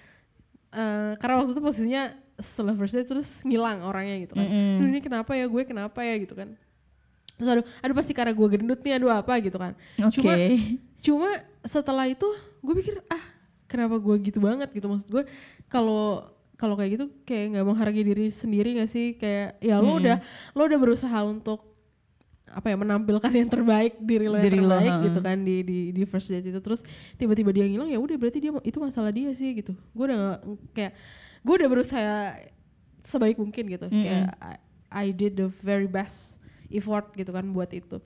[0.73, 2.03] eh, karena waktu itu posisinya
[2.37, 4.79] setelah first date terus ngilang orangnya gitu kan Mm-mm.
[4.79, 6.51] Aduh, ini kenapa ya gue kenapa ya gitu kan
[7.35, 10.19] terus aduh aduh pasti karena gue gendut nih aduh apa gitu kan Oke.
[10.19, 10.33] Cuma
[10.99, 11.29] cuma
[11.61, 12.27] setelah itu
[12.59, 13.23] gue pikir ah
[13.65, 15.23] kenapa gue gitu banget gitu maksud gue
[15.67, 19.99] kalau kalau kayak gitu kayak nggak menghargai diri sendiri gak sih kayak ya lo Hmm.
[19.99, 20.17] udah
[20.51, 21.75] lo udah berusaha untuk
[22.47, 25.03] apa ya menampilkan yang terbaik diri lo yang Diri lo, terbaik ha.
[25.03, 26.79] gitu kan di di di first date itu terus
[27.15, 30.39] tiba-tiba dia ngilang ya udah berarti dia itu masalah dia sih gitu gue udah nggak
[30.71, 30.93] kayak
[31.45, 32.41] gue udah berusaha
[33.05, 33.85] sebaik mungkin gitu.
[33.85, 34.01] Mm-mm.
[34.01, 34.55] kayak I,
[34.89, 38.01] I did the very best effort gitu kan buat itu.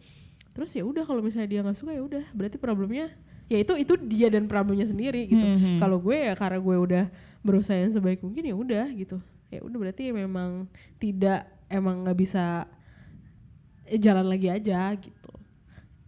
[0.52, 2.26] Terus ya udah kalau misalnya dia nggak suka ya udah.
[2.36, 3.16] Berarti problemnya
[3.48, 5.40] ya itu itu dia dan problemnya sendiri gitu.
[5.42, 5.80] Mhm.
[5.80, 7.04] kalau gue ya karena gue udah
[7.40, 9.18] berusaha yang sebaik mungkin ya udah gitu.
[9.50, 10.68] Ya udah berarti ya memang
[11.00, 12.68] tidak emang nggak bisa
[13.90, 15.32] jalan lagi aja gitu.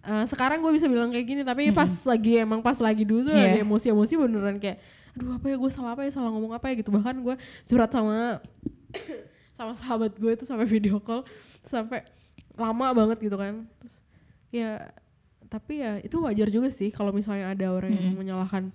[0.01, 3.33] Eh, sekarang gue bisa bilang kayak gini tapi pas lagi emang pas lagi dulu tuh
[3.33, 3.45] Iya.
[3.47, 4.81] ada emosi-emosi beneran kayak
[5.17, 5.55] aduh apa ya?
[5.59, 6.11] Gue salah apa ya?
[6.13, 6.79] Salah ngomong apa ya?
[6.79, 6.89] Gitu.
[6.89, 7.35] Bahkan gue
[7.67, 8.39] curhat sama
[9.57, 11.21] sama sahabat gue itu sampai video call
[11.63, 12.05] sampai
[12.57, 13.65] lama banget gitu kan.
[13.79, 14.01] Terus
[14.51, 14.91] ya
[15.51, 18.71] tapi ya itu wajar juga sih kalau misalnya ada orang yang menyalahkan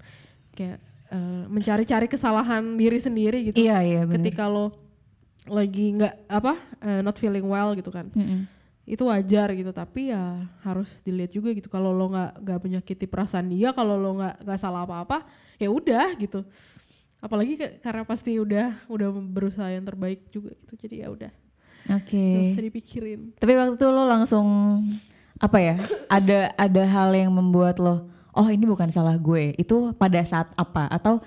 [0.53, 0.77] kayak
[1.09, 3.65] eh, mencari-cari kesalahan diri sendiri gitu.
[3.65, 4.77] Iya iya ketika lo
[5.47, 6.53] lagi nggak apa
[6.85, 8.13] eh, not feeling well gitu kan.
[8.13, 8.56] Mm-mm.
[8.87, 13.51] Itu wajar gitu tapi ya harus dilihat juga gitu kalau lo nggak nggak menyakiti perasaan
[13.51, 15.27] dia kalau lo nggak nggak salah apa-apa
[15.59, 16.47] ya udah gitu
[17.19, 21.33] apalagi ke- karena pasti udah udah berusaha yang terbaik juga gitu jadi ya udah
[21.99, 22.15] Oke.
[22.15, 24.47] nggak usah dipikirin Tapi waktu itu lo langsung
[25.37, 25.77] apa ya?
[26.09, 29.53] Ada ada hal yang membuat lo oh ini bukan salah gue.
[29.57, 30.89] Itu pada saat apa?
[30.89, 31.21] Atau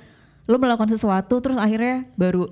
[0.45, 2.49] lo melakukan sesuatu terus akhirnya baru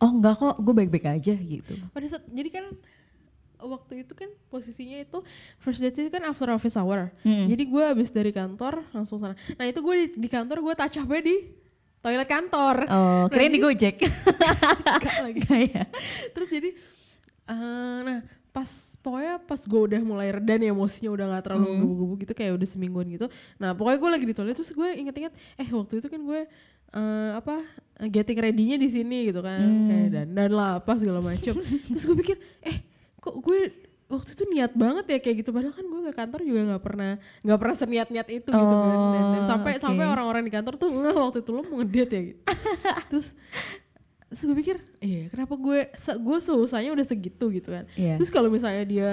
[0.00, 1.76] oh enggak kok gue baik-baik aja gitu.
[1.92, 2.64] pada saat jadi kan
[3.62, 5.20] waktu itu kan posisinya itu
[5.56, 7.46] first date itu kan after office hour Hmm.
[7.46, 10.96] jadi gue habis dari kantor langsung sana nah itu gue di, di kantor gue touch
[10.96, 11.36] up di
[11.98, 14.00] toilet kantor Oh, kirain di Gojek.
[15.20, 15.40] Lagi
[16.34, 16.70] terus jadi
[17.46, 18.18] eh, nah
[18.50, 18.66] pas
[18.98, 21.80] pokoknya pas gue udah mulai reda nih emosinya udah nggak terlalu Hmm.
[21.80, 25.30] gubu-gubu gitu kayak udah semingguan gitu nah pokoknya gue lagi di toilet terus gue inget-inget
[25.54, 26.40] eh waktu itu kan gue
[26.90, 27.62] eh, apa
[28.02, 29.86] getting ready-nya di sini gitu kan Hmm.
[29.86, 31.54] kayak dandan lah apa segala macem
[31.86, 32.79] terus gue pikir eh
[33.50, 33.60] gue
[34.08, 37.10] waktu itu niat banget ya kayak gitu padahal kan gue ke kantor juga nggak pernah
[37.40, 39.82] nggak pernah seniat-niat itu gitu kan dan, dan Oh, sampai oke.
[39.82, 42.40] sampai orang-orang di kantor tuh nggak waktu itu lo mau ngedate ya gitu
[43.10, 43.26] terus
[44.26, 48.14] terus gue pikir iya kenapa gue se gue seusahanya udah segitu gitu kan Iya.
[48.14, 49.08] terus kalau misalnya dia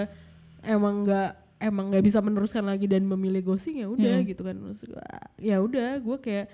[0.62, 4.26] emang nggak emang nggak bisa meneruskan lagi dan memilih ghosting ya udah Hmm.
[4.26, 5.02] gitu kan Terus gue,
[5.40, 6.48] ya udah gue kayak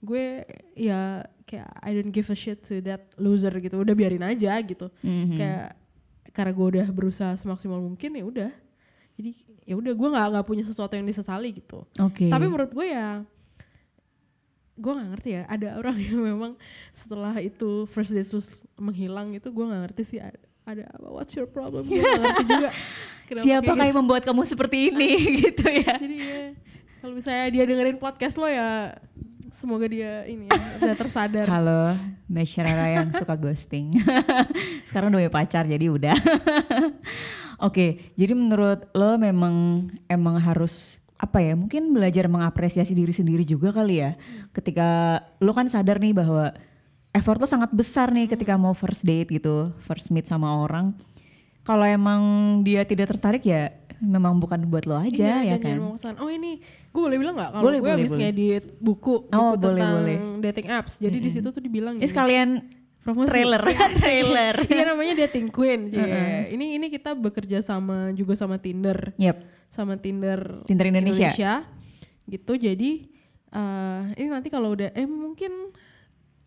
[0.00, 0.24] gue
[0.74, 1.00] ya
[1.44, 5.32] kayak I don't give a shit to that loser gitu udah biarin aja gitu Mhm.
[5.34, 5.68] kayak
[6.32, 8.50] karena gue udah berusaha semaksimal mungkin ya udah
[9.18, 9.30] jadi
[9.68, 12.30] ya udah gue nggak nggak punya sesuatu yang disesali gitu Oke.
[12.30, 13.26] tapi menurut gue ya
[14.78, 16.52] gue nggak ngerti ya ada orang yang memang
[16.94, 21.34] setelah itu first date terus menghilang itu gue nggak ngerti sih ada, ada apa what's
[21.34, 22.70] your problem gue ngerti juga
[23.28, 25.12] Kenapa Siapa kayak membuat kamu seperti ini
[25.44, 26.00] gitu ya?
[26.00, 26.00] gitu.
[26.00, 26.42] jadi ya
[26.98, 28.96] kalau misalnya dia dengerin podcast lo ya
[29.48, 31.96] semoga dia ini ya, udah tersadar Halo,
[32.28, 33.96] Mesyarara yang suka ghosting.
[34.88, 36.16] Sekarang udah punya pacar jadi udah.
[37.66, 41.58] Oke, jadi menurut lo memang emang harus apa ya?
[41.58, 44.14] Mungkin belajar mengapresiasi diri sendiri juga kali ya.
[44.54, 46.54] Ketika lo kan sadar nih bahwa
[47.10, 50.94] effort lo sangat besar nih ketika mau first date gitu, first meet sama orang.
[51.66, 52.22] Kalau emang
[52.64, 55.76] dia tidak tertarik ya memang bukan buat lo aja Iya, ya kan.
[55.76, 56.16] memaksakan.
[56.18, 58.22] Oh ini gue boleh bilang nggak kalau Boleh, gue boleh, habis boleh.
[58.24, 60.18] ngedit buku, buku Oh, boleh, tentang boleh.
[60.42, 60.92] dating apps.
[60.96, 62.48] Jadi di situ tuh dibilang Ini gini, sekalian
[63.00, 63.28] promosi.
[63.28, 64.54] trailer, Iya, trailer.
[64.64, 65.80] Iya namanya dating queen.
[65.88, 65.98] Cie.
[65.98, 66.38] Heeh.
[66.52, 71.66] Ini ini kita bekerja sama juga sama Tinder, Yep, sama Tinder Tinder Indonesia.
[72.24, 72.52] Gitu.
[72.54, 72.90] Jadi
[73.48, 75.72] eh, ini nanti kalau udah eh mungkin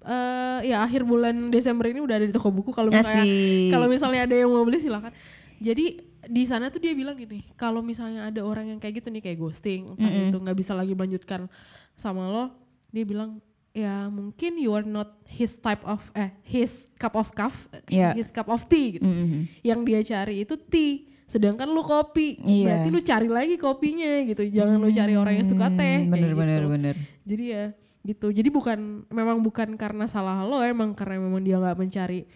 [0.02, 3.26] eh ya akhir bulan Desember ini udah ada di toko buku kalau misalnya
[3.70, 5.14] kalau misalnya ada yang mau beli silakan.
[5.58, 9.22] Jadi di sana tuh dia bilang gini, kalau misalnya ada orang yang kayak gitu nih
[9.22, 10.30] kayak ghosting, entah Mm-mm.
[10.30, 11.50] itu nggak bisa lagi melanjutkan
[11.94, 12.54] sama lo,
[12.90, 17.56] dia bilang ya mungkin you are not his type of eh his cup of cup,
[17.88, 18.14] Iya.
[18.14, 19.08] his cup of tea gitu.
[19.08, 19.48] Mm-mm.
[19.64, 22.36] Yang dia cari itu tea, sedangkan lu kopi.
[22.38, 22.66] Iya.
[22.68, 24.44] Berarti lu cari lagi kopinya gitu.
[24.44, 26.04] Jangan lu cari orang yang suka teh.
[26.04, 26.72] Hmm, Bener bener gitu.
[26.76, 26.96] bener.
[27.24, 27.66] Jadi ya
[28.02, 28.28] gitu.
[28.34, 32.28] Jadi bukan memang bukan karena salah lo, emang karena memang dia nggak mencari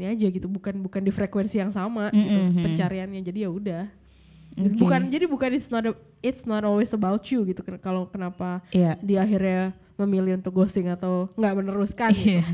[0.00, 0.48] ini aja gitu.
[0.48, 2.64] Bukan bukan di frekuensi yang sama gitu Mm-mm.
[2.64, 3.20] pencariannya.
[3.20, 3.84] Jadi ya udah.
[4.56, 4.80] Oke.
[4.80, 7.60] Bukan jadi bukan it's not a- it's not always about you gitu.
[7.78, 8.96] Kalau kenapa Iya.
[8.98, 12.40] dia akhirnya memilih untuk ghosting atau nggak meneruskan gitu.
[12.40, 12.44] Iya.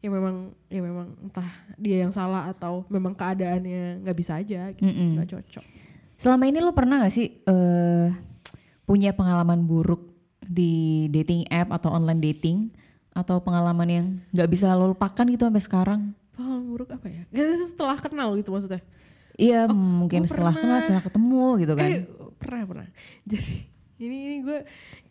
[0.00, 0.34] Ya memang
[0.68, 4.86] ya memang entah dia yang salah atau memang keadaannya nggak bisa aja gitu.
[4.86, 5.64] Nggak cocok.
[6.16, 8.08] Selama ini lo pernah gak sih eh
[8.84, 12.68] punya pengalaman buruk di dating app atau online dating
[13.10, 16.00] atau pengalaman yang nggak bisa lo lupakan gitu sampai sekarang?
[16.40, 17.22] Pengalaman buruk apa ya?
[17.28, 18.80] Gak setelah kenal gitu maksudnya.
[19.36, 20.80] Iya mungkin oh, setelah pernah.
[20.80, 21.88] kenal setelah ketemu gitu kan.
[21.92, 22.02] Eh,
[22.40, 22.86] pernah pernah.
[23.30, 23.54] Jadi
[24.00, 24.58] ini ini gue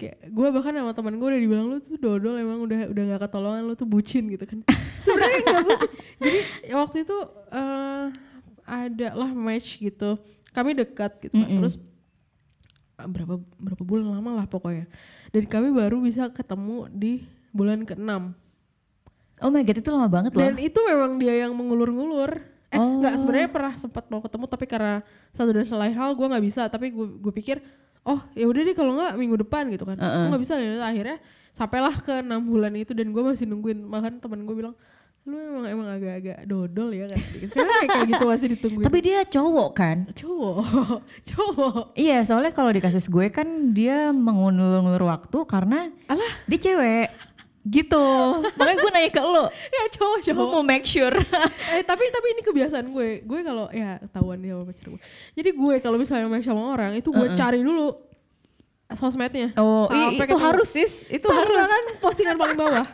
[0.02, 3.22] kayak gue bahkan sama teman gue udah dibilang lu tuh dodol emang udah udah nggak
[3.30, 4.65] ketolongan lu tuh bucin gitu kan.
[5.06, 5.89] Sebenarnya nggak bucin.
[6.18, 6.39] Jadi
[6.74, 7.18] waktu itu
[7.54, 8.06] eh
[8.65, 10.18] ada lah match gitu.
[10.50, 11.46] Kami dekat gitu kan.
[11.46, 11.62] Mm-mm.
[11.62, 11.76] Terus
[12.98, 14.89] eh, berapa berapa bulan lama lah pokoknya.
[15.30, 17.22] Dan kami baru bisa ketemu di
[17.54, 18.49] bulan ke-6.
[19.39, 20.41] Oh my god itu lama banget loh.
[20.43, 22.32] Dan itu memang dia yang mengulur-ngulur.
[22.69, 23.02] Eh Oh.
[23.02, 25.02] nggak sebenarnya pernah sempat mau ketemu tapi karena
[25.34, 26.67] satu dan selain hal gue nggak bisa.
[26.67, 27.58] Tapi gue gue pikir
[28.06, 29.97] oh ya udah deh kalau nggak minggu depan gitu kan.
[29.97, 30.28] Uh-uh.
[30.28, 31.17] Oh nggak bisa ya akhirnya
[31.49, 33.89] sampailah ke enam bulan itu dan gue masih nungguin.
[33.89, 34.75] Bahkan teman gue bilang
[35.28, 37.19] lu emang emang agak-agak dodol ya kan.
[37.54, 38.86] Karena kayak, kayak gitu masih ditungguin.
[38.88, 39.97] Tapi dia cowok kan?
[40.15, 40.58] cowok,
[41.36, 41.82] cowok.
[41.93, 47.08] Iya soalnya kalau di kasus gue kan dia mengulur-ulur waktu karena Alah, dia cewek
[47.62, 48.06] gitu.
[48.56, 49.43] Makanya gue nanya ke lo,
[49.76, 50.48] ya cowok cowok.
[50.50, 51.12] mau make sure.
[51.74, 55.02] eh tapi tapi ini kebiasaan gue gue kalau ya ketahuan dia sama pacar gue
[55.34, 58.00] jadi gue kalau misalnya main sama orang itu gue cari dulu
[58.89, 60.41] sosmednya oh i- itu ketemu.
[60.41, 61.67] harus sis, itu Sampai harus.
[61.67, 62.88] kan postingan paling bawah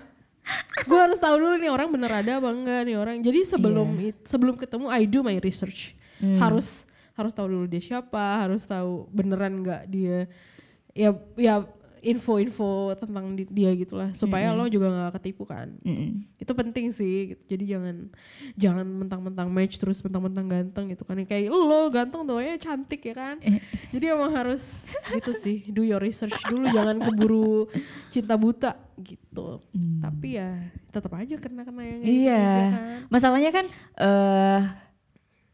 [0.83, 4.11] gue harus tahu dulu nih orang bener ada apa enggak nih orang jadi sebelum Iya.
[4.11, 6.35] it- sebelum ketemu I do my research Hmm.
[6.37, 10.27] harus harus tahu dulu dia siapa harus tahu beneran enggak dia
[10.91, 11.63] ya ya
[12.05, 14.13] info-info tentang di- dia gitulah.
[14.13, 15.73] Supaya lo juga nggak ketipu kan.
[15.81, 16.21] Mm-mm.
[16.35, 17.41] itu penting sih gitu.
[17.47, 17.95] jadi jangan
[18.53, 21.17] jangan mentang-mentang match terus mentang-mentang ganteng gitu kan.
[21.19, 23.35] Kayak lo ganteng tuh ya cantik ya kan.
[23.89, 26.69] Jadi emang harus gitu sih do your research dulu.
[26.69, 27.65] Jangan keburu
[28.07, 29.65] cinta buta gitu.
[29.99, 30.53] Tapi ya
[30.87, 32.45] tetap aja kena kena yang kayak gitu Iya.
[32.71, 32.71] kan.
[33.09, 33.65] Masalahnya kan
[33.97, 34.61] eh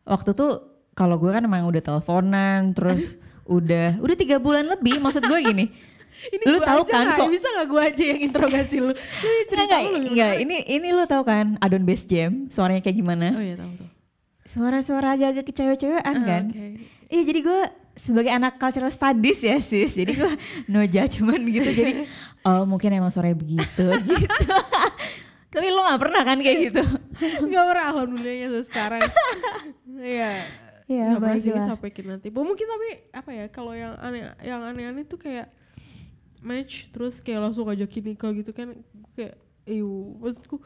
[0.03, 0.51] waktu tuh
[0.91, 4.99] kalau gue kan emang udah teleponan terus udah udah tiga bulan lebih.
[4.99, 5.65] Maksud gue gini
[6.29, 7.17] ini lu tahu kan nggak?
[7.17, 10.87] kok bisa nggak gue aja yang interogasi lu Lu cerita enggak, lu enggak, ini ini
[10.89, 13.27] lu tahu kan Adon Base Jam suaranya kayak gimana?
[13.31, 13.89] oh iya tahu tuh
[14.43, 16.43] Suara-suara agak-agak kecewe-cewean Ah, kan?
[16.45, 16.65] oke.
[17.07, 17.61] Iya jadi gue
[17.93, 20.31] sebagai anak cultural studies ya sis, jadi gue
[20.67, 21.67] no judgment gitu.
[21.67, 21.93] Jadi
[22.41, 24.55] oh mungkin emang suaranya begitu gitu.
[25.47, 26.83] Tapi lo gak pernah kan kayak gitu?
[27.45, 29.01] Gak pernah alhamdulillahnya sampai sekarang.
[29.93, 30.31] Iya.
[30.87, 31.03] Iya,
[31.37, 31.67] sih baiklah.
[31.67, 32.27] sampai nanti.
[32.27, 35.47] Mungkin tapi apa ya kalau yang aneh yang aneh-aneh tuh kayak
[36.41, 38.73] match terus kayak langsung ngajakin nikah gitu kan
[39.13, 40.57] kayak iu maksudku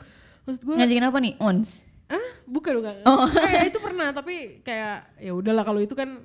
[0.43, 1.33] maksud gue Ngajakin apa nih?
[1.37, 1.83] Ons?
[2.05, 3.25] ah bukan bukan Oh.
[3.45, 6.21] kayak itu pernah tapi kayak ya udahlah kalau itu kan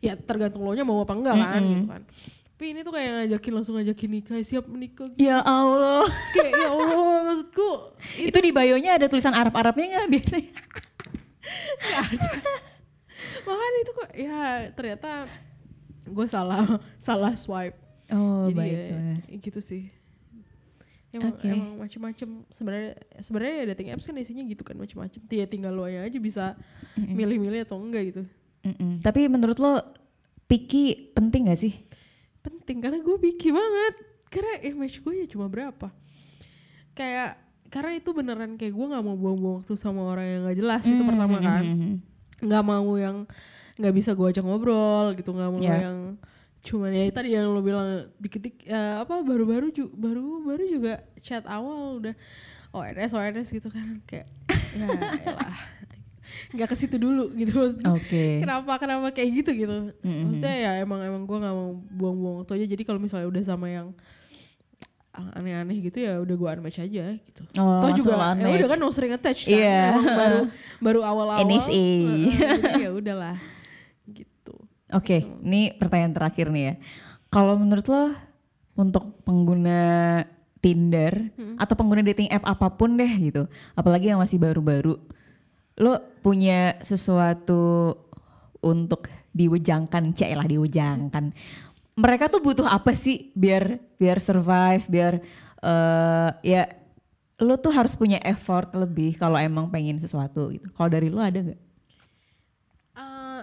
[0.00, 1.70] ya tergantung lo nya mau apa enggak kan Mm-mm.
[1.70, 2.02] gitu kan
[2.48, 5.22] tapi ini tuh kayak ngajakin langsung ngajakin nikah siap menikah gitu.
[5.22, 6.02] Ya Allah.
[6.34, 7.70] kayak ya Allah maksudku
[8.26, 10.50] Itu di bio-nya ada tulisan Arab-Arabnya gak biasanya?
[11.78, 12.30] Nggak ada.
[13.46, 14.38] Makanya itu kok ya
[14.74, 15.10] ternyata
[16.04, 16.64] gue salah
[16.98, 17.78] salah swipe.
[18.10, 19.16] Oh Jadi ya, baiklah.
[19.38, 19.82] gitu sih.
[21.08, 21.48] Emang, Oke.
[21.48, 25.20] emang macem-macem sebenarnya sebenarnya ya dating apps kan isinya gitu kan macem-macem.
[25.26, 26.52] Ya tinggal lo aja bisa
[26.94, 28.22] milih-milih atau enggak gitu.
[28.62, 29.00] Mm-mm.
[29.00, 29.80] Tapi menurut lo
[30.44, 31.80] picky penting gak sih?
[32.38, 33.94] Penting karena gue picky banget.
[34.28, 35.88] Karena image gue ya cuma berapa.
[36.92, 40.82] Kayak karena itu beneran kayak gue nggak mau buang-buang waktu sama orang yang nggak jelas
[40.84, 41.64] itu Mm, pertama kan.
[42.38, 43.16] nggak mau yang
[43.76, 45.84] nggak bisa gue ajak ngobrol gitu nggak mau Ya.
[45.84, 46.16] yang
[46.58, 51.46] cuman ya tadi yang lo bilang dikit-dikit eh, apa baru-baru ju- baru baru juga chat
[51.46, 52.14] awal udah
[52.74, 54.26] ONS ONS gitu kan kayak
[54.76, 54.86] ya
[55.24, 55.56] elah
[56.48, 57.88] nggak ke situ dulu gitu maksudnya.
[57.92, 58.40] Oke.
[58.40, 59.76] Kenapa kenapa kayak gitu gitu.
[60.00, 60.28] Mm-mm.
[60.28, 62.66] Maksudnya ya emang emang gue nggak mau buang-buang waktu aja.
[62.68, 63.90] Jadi kalau misalnya udah sama yang
[65.34, 67.42] aneh-aneh gitu ya udah gue unmatch aja gitu.
[67.58, 69.58] Oh, Toh juga ya udah kan no string attached kan.
[69.58, 69.80] Iya.
[69.90, 70.40] Emang baru
[70.78, 71.42] baru awal-awal.
[71.42, 71.86] NSA.
[72.38, 73.36] Jadi ya udahlah
[74.88, 74.96] gitu.
[74.96, 76.74] Oke, ini pertanyaan terakhir nih ya.
[77.28, 78.16] Kalau menurut lo
[78.80, 80.24] untuk pengguna
[80.58, 83.46] Tinder atau pengguna dating app apa pun deh gitu,
[83.78, 84.98] apalagi yang masih baru-baru,
[85.78, 87.94] lo punya sesuatu
[88.58, 91.30] untuk diwejangkan, cek lah diwejangkan.
[91.94, 95.14] Mereka tuh butuh apa sih biar biar survive, biar
[95.62, 96.62] eh ya
[97.38, 100.66] lo tuh harus punya effort lebih kalau emang pengen sesuatu gitu.
[100.74, 101.60] Kalau dari lo ada nggak?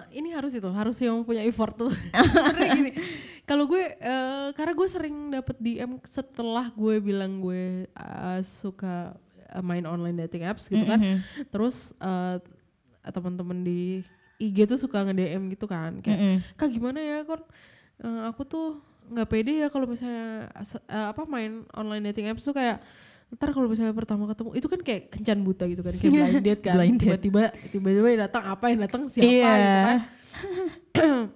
[0.08, 1.92] Ini harus itu harus yang punya effort tuh
[2.76, 2.92] gini
[3.42, 9.14] kalau gue eh, karena gue sering dapet DM setelah gue bilang gue eh, suka
[9.48, 11.48] eh, main online dating apps gitu kan Mm-hmm.
[11.48, 12.36] terus eh,
[13.06, 14.02] teman-teman di
[14.36, 16.38] IG tuh suka nge DM gitu kan kayak Mm-mm.
[16.54, 17.40] kak gimana ya kon
[17.96, 18.76] Eh, aku tuh
[19.08, 20.52] nggak pede ya kalau misalnya
[20.84, 22.84] eh, apa main online dating apps tuh kayak
[23.28, 26.62] ntar kalau misalnya pertama ketemu itu kan kayak kencan buta gitu kan kayak blind date
[26.62, 27.04] kan Blind date.
[27.18, 29.50] tiba-tiba tiba-tiba yang datang apa yang datang siapa Iya.
[29.50, 29.98] gitu kan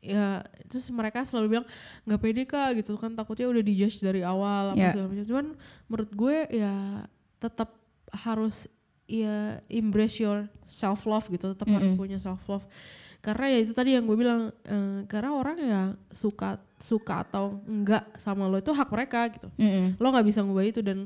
[0.00, 0.26] ya
[0.64, 1.66] terus mereka selalu bilang
[2.02, 4.90] nggak pede kak gitu kan takutnya udah dijudge dari awal apa Iya.
[4.94, 5.46] segala macam cuman
[5.86, 6.74] menurut gue ya
[7.36, 7.68] tetap
[8.10, 8.64] harus
[9.04, 12.00] ya embrace your self love gitu tetap harus Mm-mm.
[12.00, 12.64] punya self love
[13.20, 18.08] karena ya itu tadi yang gue bilang eh, karena orang ya suka suka atau enggak
[18.16, 20.00] sama lo itu hak mereka gitu Mm-mm.
[20.00, 21.04] lo nggak bisa ngubah itu dan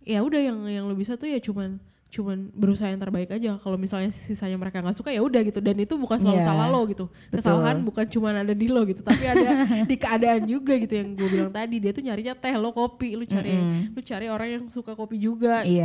[0.00, 1.76] ya udah yang yang lo bisa tuh ya cuman
[2.08, 5.74] cuman berusaha yang terbaik aja kalau misalnya sisanya mereka nggak suka ya udah gitu dan
[5.74, 7.36] itu bukan selalu Iya, salah lo gitu betul.
[7.42, 9.50] kesalahan bukan cuma ada di lo gitu tapi ada
[9.90, 13.26] di keadaan juga gitu yang gue bilang tadi dia tuh nyarinya teh lo kopi lu
[13.26, 13.92] cari Mm-mm.
[13.92, 15.82] lu cari orang yang suka kopi juga gitu.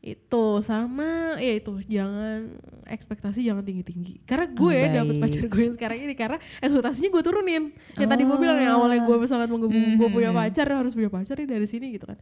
[0.00, 2.56] Itu sama ya itu jangan
[2.88, 7.10] ekspektasi jangan tinggi tinggi karena gue Oh, dapet pacar gue yang sekarang ini karena ekspektasinya
[7.10, 8.80] gue turunin yang tadi gue bilang ya Oh.
[8.80, 10.38] awalnya gue sangat menggebu gue punya Mhm.
[10.38, 12.16] pacar harus punya pacar nih dari sini gitu kan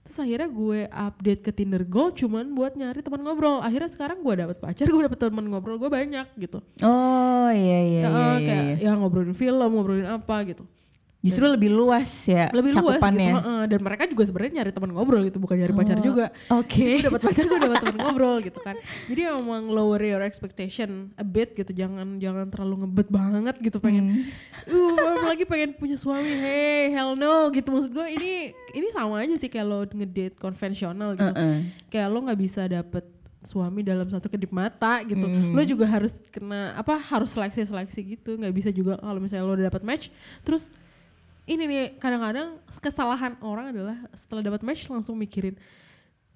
[0.00, 4.34] terus akhirnya gue update ke Tinder Gold cuman buat nyari teman ngobrol akhirnya sekarang gue
[4.34, 8.10] dapet pacar gue dapet teman ngobrol gue banyak gitu Oh iya iya Ya, iya.
[8.10, 8.76] iya, kayak iya.
[8.82, 10.66] ya ngobrolin film ngobrolin apa gitu
[11.20, 13.68] Justru lebih luas ya lebih luas gitu cakupannya.
[13.68, 16.96] dan mereka juga sebenarnya nyari teman ngobrol gitu bukan nyari pacar Oh, juga Oke.
[16.96, 18.72] gue dapat pacar gue dapat teman ngobrol gitu kan
[19.04, 24.24] jadi emang lower your expectation a bit gitu jangan jangan terlalu ngebet banget gitu pengen
[24.62, 24.96] Hmm.
[24.96, 28.32] uh lagi pengen punya suami hey hell no gitu maksud gue ini
[28.72, 31.68] ini sama aja sih kayak lo ngedate konvensional gitu Heeh.
[31.88, 33.04] kayak lo nggak bisa dapet
[33.42, 35.52] suami dalam satu kedip mata gitu Hmm.
[35.52, 39.52] lo juga harus kena apa harus seleksi seleksi gitu nggak bisa juga kalau misalnya lo
[39.52, 40.08] udah dapat match
[40.40, 40.68] terus
[41.50, 45.58] ini nih kadang-kadang kesalahan orang adalah setelah dapat match langsung mikirin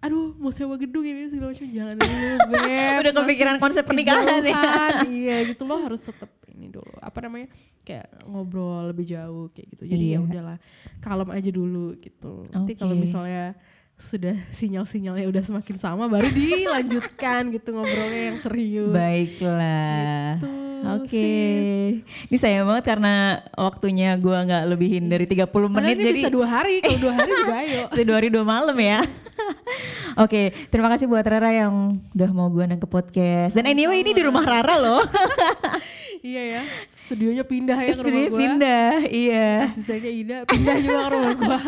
[0.03, 2.95] aduh mau sewa gedung ini segala macam jangan dulu beb.
[3.01, 4.53] Udah kepikiran konsep pernikahan ya.
[5.09, 7.49] iya gitu lo harus tetap ini dulu apa namanya
[7.81, 9.85] kayak ngobrol lebih jauh kayak gitu.
[9.89, 10.19] Jadi ya Iya.
[10.21, 10.59] udahlah
[11.01, 12.45] kalem aja dulu gitu.
[12.53, 13.57] Nanti kalau misalnya
[13.95, 18.93] sudah sinyal-sinyalnya udah semakin sama baru dilanjutkan gitu ngobrolnya yang serius.
[18.93, 20.37] Baiklah.
[20.37, 20.53] Gitu,
[21.01, 21.09] Oke.
[21.09, 22.05] sis.
[22.29, 26.33] Ini sayang banget karena waktunya gua nggak lebihin dari 30 Padahal menit ini jadi bisa
[26.33, 29.01] dua hari kalau dua hari juga ayo Bisa dua hari dua malam ya.
[30.25, 33.53] Oke, terima kasih buat Rara yang udah mau gue undang ke podcast.
[33.57, 35.03] Dan anyway ini di rumah Rara loh.
[36.25, 36.63] iya ya
[37.05, 39.69] studionya pindah ya ke rumah gua pindah, iya.
[39.69, 41.61] asistennya Ida pindah juga ke rumah gua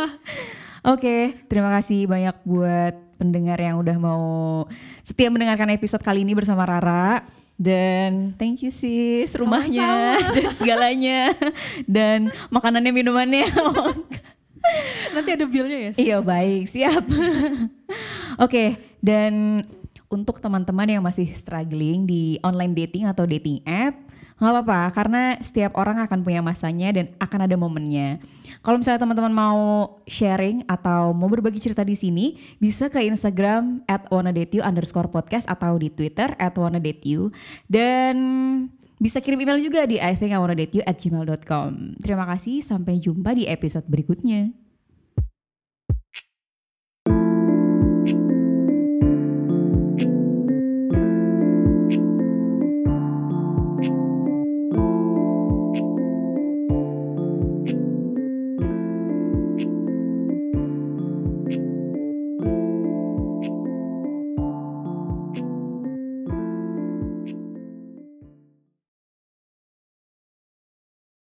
[0.87, 4.25] Oke, terima kasih banyak buat pendengar yang udah mau
[5.03, 7.27] setia mendengarkan episode kali ini bersama Rara.
[7.57, 11.21] Dan thank you sis rumahnya dan segalanya
[11.89, 13.49] dan makanannya minumannya.
[15.15, 17.07] nanti ada billnya ya iya baik siap.
[18.45, 19.65] Oke dan
[20.07, 24.06] untuk teman-teman yang masih struggling di online dating atau dating app
[24.37, 28.21] nggak apa-apa karena setiap orang akan punya masanya dan akan ada momennya.
[28.61, 29.61] Kalau misalnya teman-teman mau
[30.05, 35.89] sharing atau mau berbagi cerita di sini, bisa ke Instagram at underscore podcast atau di
[35.89, 37.33] Twitter at wannadateyou.
[37.65, 38.17] Dan
[39.01, 42.01] bisa kirim email juga di I think I wanna date you at gmail.com.
[42.01, 44.66] Terima kasih, sampai jumpa di episode berikutnya.